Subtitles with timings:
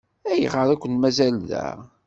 [0.31, 1.65] Ayɣer ay ken-mazal da?